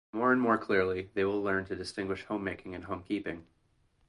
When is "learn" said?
1.43-1.63